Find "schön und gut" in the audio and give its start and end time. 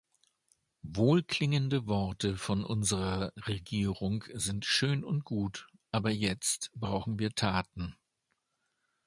4.65-5.67